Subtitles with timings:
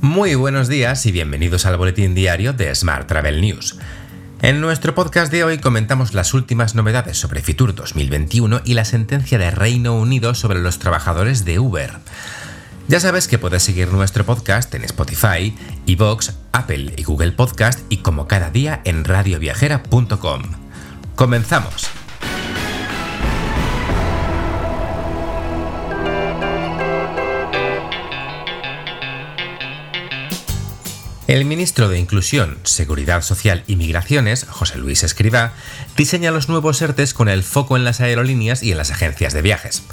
[0.00, 3.78] Muy buenos días y bienvenidos al boletín diario de Smart Travel News.
[4.40, 9.38] En nuestro podcast de hoy comentamos las últimas novedades sobre Fitur 2021 y la sentencia
[9.38, 11.94] de Reino Unido sobre los trabajadores de Uber.
[12.86, 15.56] Ya sabes que puedes seguir nuestro podcast en Spotify,
[15.88, 20.42] Evox, Apple y Google Podcast y como cada día en radioviajera.com.
[21.16, 21.97] ¡Comenzamos!
[31.38, 35.52] El ministro de Inclusión, Seguridad Social y Migraciones, José Luis Escribá,
[35.96, 39.42] diseña los nuevos ERTES con el foco en las aerolíneas y en las agencias de
[39.42, 39.84] viajes.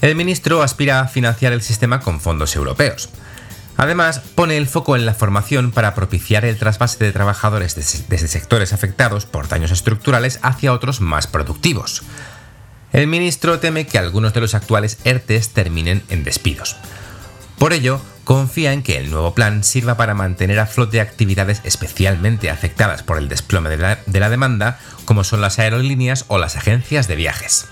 [0.00, 3.08] El ministro aspira a financiar el sistema con fondos europeos.
[3.78, 8.72] Además, pone el foco en la formación para propiciar el trasvase de trabajadores desde sectores
[8.72, 12.04] afectados por daños estructurales hacia otros más productivos.
[12.92, 16.76] El ministro teme que algunos de los actuales ERTES terminen en despidos.
[17.60, 22.48] Por ello, confía en que el nuevo plan sirva para mantener a flote actividades especialmente
[22.48, 27.16] afectadas por el desplome de la, demanda, como son las aerolíneas o las agencias de
[27.16, 27.66] viajes.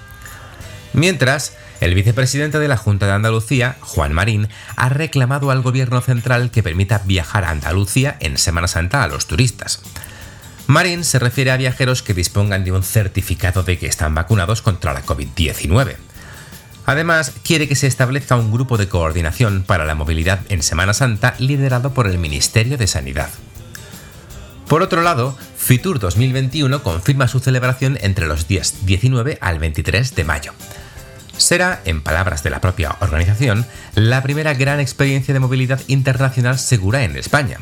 [0.92, 6.50] Mientras, el vicepresidente de la Junta de Andalucía, Juan Marín, ha reclamado al gobierno central
[6.50, 9.80] que permita viajar a Andalucía en Semana Santa a los turistas.
[10.66, 14.92] Marín se refiere a viajeros que dispongan de un certificado de que están vacunados contra
[14.92, 15.96] la COVID-19.
[16.88, 21.34] Además, quiere que se establezca un grupo de coordinación para la movilidad en Semana Santa
[21.38, 23.28] liderado por el Ministerio de Sanidad.
[24.68, 30.24] Por otro lado, Fitur 2021 confirma su celebración entre los días 19 al 23 de
[30.24, 30.54] mayo.
[31.36, 37.04] Será, en palabras de la propia organización, la primera gran experiencia de movilidad internacional segura
[37.04, 37.58] en España.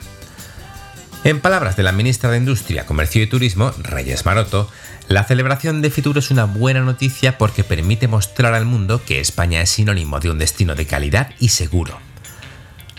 [1.27, 4.71] En palabras de la ministra de Industria, Comercio y Turismo, Reyes Maroto,
[5.09, 9.61] la celebración de Fitur es una buena noticia porque permite mostrar al mundo que España
[9.61, 11.99] es sinónimo de un destino de calidad y seguro.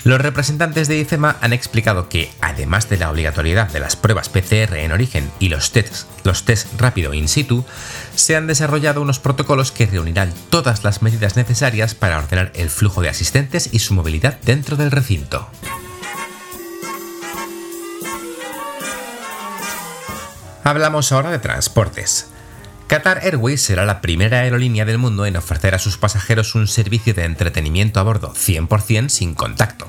[0.04, 4.76] Los representantes de IFEMA han explicado que, además de la obligatoriedad de las pruebas PCR
[4.76, 7.64] en origen y los tests, los test rápido in situ,
[8.16, 13.02] se han desarrollado unos protocolos que reunirán todas las medidas necesarias para ordenar el flujo
[13.02, 15.50] de asistentes y su movilidad dentro del recinto.
[20.64, 22.28] Hablamos ahora de transportes.
[22.88, 27.14] Qatar Airways será la primera aerolínea del mundo en ofrecer a sus pasajeros un servicio
[27.14, 29.88] de entretenimiento a bordo 100% sin contacto.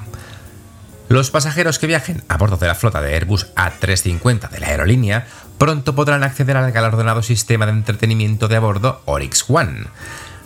[1.08, 5.26] Los pasajeros que viajen a bordo de la flota de Airbus A350 de la aerolínea
[5.58, 9.86] pronto podrán acceder al galardonado sistema de entretenimiento de a bordo Oryx One.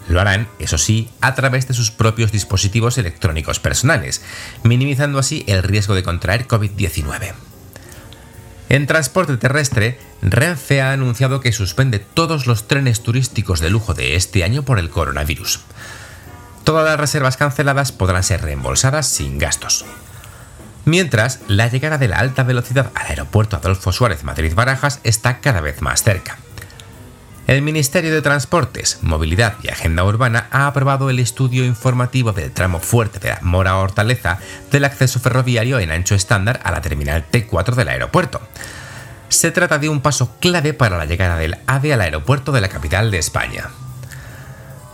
[0.09, 4.23] Lo harán, eso sí, a través de sus propios dispositivos electrónicos personales,
[4.63, 7.52] minimizando así el riesgo de contraer COVID-19.
[8.73, 14.17] En transporte terrestre, Renfe ha anunciado que suspende todos los trenes turísticos de lujo de
[14.17, 15.61] este año por el coronavirus.
[16.65, 19.85] Todas las reservas canceladas podrán ser reembolsadas sin gastos.
[20.87, 25.83] Mientras, la llegada de la alta velocidad al aeropuerto Adolfo Suárez Madrid-Barajas está cada vez
[25.83, 26.39] más cerca.
[27.49, 32.79] El Ministerio de Transportes, Movilidad y Agenda Urbana ha aprobado el estudio informativo del tramo
[32.79, 34.39] fuerte de la Mora Hortaleza
[34.71, 38.41] del acceso ferroviario en ancho estándar a la terminal T4 del aeropuerto.
[39.29, 42.69] Se trata de un paso clave para la llegada del AVE al aeropuerto de la
[42.69, 43.71] capital de España.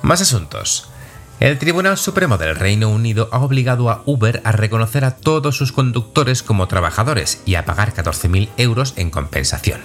[0.00, 0.88] Más asuntos.
[1.40, 5.70] El Tribunal Supremo del Reino Unido ha obligado a Uber a reconocer a todos sus
[5.70, 9.80] conductores como trabajadores y a pagar 14.000 euros en compensación.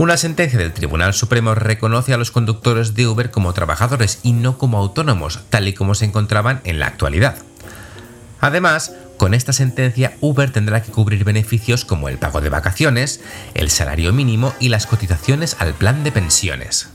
[0.00, 4.56] Una sentencia del Tribunal Supremo reconoce a los conductores de Uber como trabajadores y no
[4.56, 7.36] como autónomos, tal y como se encontraban en la actualidad.
[8.40, 13.20] Además, con esta sentencia, Uber tendrá que cubrir beneficios como el pago de vacaciones,
[13.52, 16.88] el salario mínimo y las cotizaciones al plan de pensiones.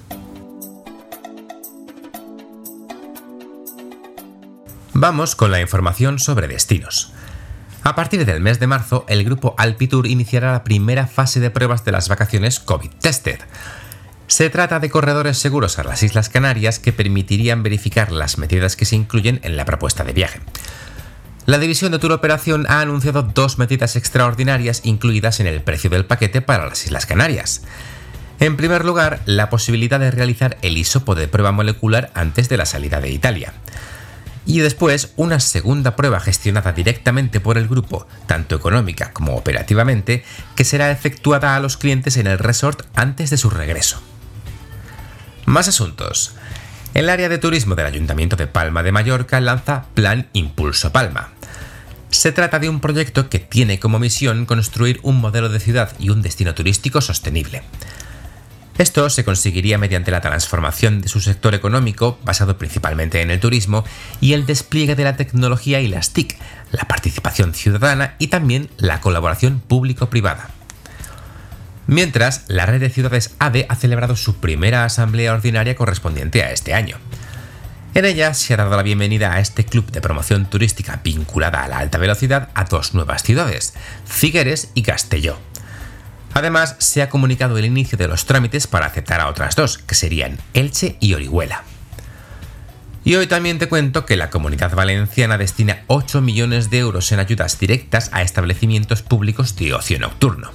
[4.94, 7.14] Vamos con la información sobre destinos.
[7.86, 11.86] A partir del mes de marzo, el grupo Alpitour iniciará la primera fase de pruebas
[11.86, 13.40] de las vacaciones COVID-tested.
[14.26, 18.86] Se trata de corredores seguros a las Islas Canarias que permitirían verificar las medidas que
[18.86, 20.40] se incluyen en la propuesta de viaje.
[21.46, 26.06] La división de Tour Operación ha anunciado dos medidas extraordinarias incluidas en el precio del
[26.06, 27.62] paquete para las Islas Canarias.
[28.40, 32.66] En primer lugar, la posibilidad de realizar el hisopo de prueba molecular antes de la
[32.66, 33.54] salida de Italia
[34.46, 40.24] y después una segunda prueba gestionada directamente por el grupo, tanto económica como operativamente,
[40.56, 44.02] que será efectuada a los clientes en el resort antes de su regreso.
[45.46, 46.36] Más asuntos.
[46.94, 51.32] El área de turismo del Ayuntamiento de Palma de Mallorca lanza Plan Impulso Palma.
[52.10, 56.10] Se trata de un proyecto que tiene como misión construir un modelo de ciudad y
[56.10, 57.64] un destino turístico sostenible.
[58.78, 63.86] Esto se conseguiría mediante la transformación de su sector económico, basado principalmente en el turismo,
[64.20, 66.38] y el despliegue de la tecnología y las TIC,
[66.72, 70.50] la participación ciudadana y también la colaboración público-privada.
[71.88, 76.74] Mientras, la red de ciudades ADE ha celebrado su primera asamblea ordinaria correspondiente a este
[76.74, 76.98] año.
[77.94, 81.70] En ella se ha dado la bienvenida a este club de promoción turística vinculada a
[81.70, 83.74] la alta velocidad a dos nuevas ciudades,
[84.06, 85.38] Figueres y Castelló.
[86.36, 89.96] Además, se ha comunicado el inicio de los trámites para aceptar a otras dos, que
[89.96, 91.64] serían Elche y Orihuela.
[93.06, 97.22] Y hoy también te cuento que la Comunidad Valenciana destina 8 millones de euros en
[97.22, 100.52] ayudas directas a establecimientos públicos de ocio nocturno.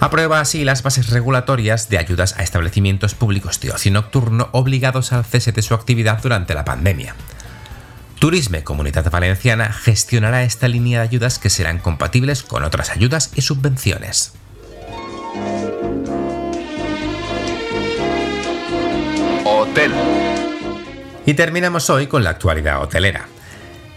[0.00, 5.26] Aprueba así las bases regulatorias de ayudas a establecimientos públicos de ocio nocturno obligados al
[5.26, 7.14] cese de su actividad durante la pandemia.
[8.18, 13.42] Turisme Comunidad Valenciana gestionará esta línea de ayudas que serán compatibles con otras ayudas y
[13.42, 14.39] subvenciones.
[21.26, 23.28] Y terminamos hoy con la actualidad hotelera.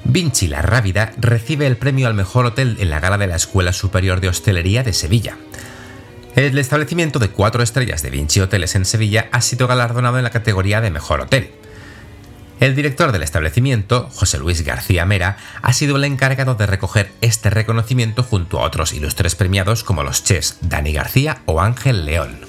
[0.04, 3.74] Vinci La Rábida recibe el premio al mejor hotel en la gala de la Escuela
[3.74, 5.38] Superior de Hostelería de Sevilla.
[6.36, 10.30] El establecimiento de cuatro estrellas de Vinci Hoteles en Sevilla ha sido galardonado en la
[10.30, 11.52] categoría de Mejor Hotel.
[12.60, 17.50] El director del establecimiento, José Luis García Mera, ha sido el encargado de recoger este
[17.50, 22.40] reconocimiento junto a otros ilustres premiados como los chefs Dani García o Ángel León.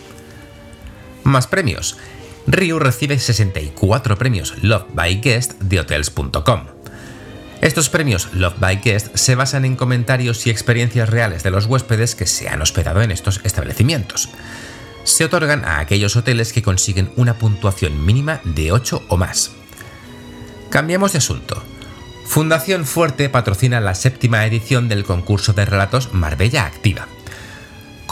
[1.24, 1.96] Más premios.
[2.46, 6.64] Ryu recibe 64 premios Love by Guest de Hotels.com.
[7.60, 12.14] Estos premios Love by Guest se basan en comentarios y experiencias reales de los huéspedes
[12.14, 14.28] que se han hospedado en estos establecimientos.
[15.04, 19.52] Se otorgan a aquellos hoteles que consiguen una puntuación mínima de 8 o más.
[20.68, 21.62] Cambiamos de asunto.
[22.26, 27.06] Fundación Fuerte patrocina la séptima edición del concurso de relatos Marbella Activa.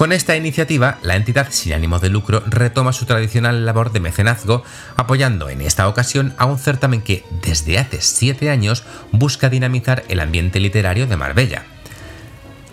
[0.03, 4.65] Con esta iniciativa, la entidad sin ánimo de lucro retoma su tradicional labor de mecenazgo,
[4.97, 8.83] apoyando en esta ocasión a un certamen que, desde hace siete años,
[9.13, 11.63] busca dinamizar el ambiente literario de Marbella.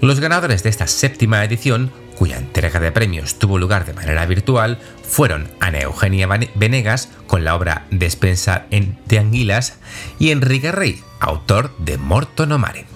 [0.01, 4.79] Los ganadores de esta séptima edición, cuya entrega de premios tuvo lugar de manera virtual,
[5.07, 9.77] fueron Ana Eugenia Venegas, con la obra Despensa de Anguilas,
[10.17, 12.88] y Enrique Rey, autor de Morto no Mare.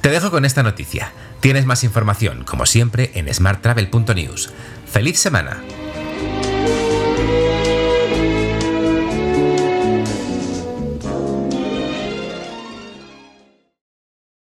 [0.00, 1.12] Te dejo con esta noticia.
[1.40, 4.50] Tienes más información, como siempre, en smarttravel.news.
[4.86, 5.62] ¡Feliz semana!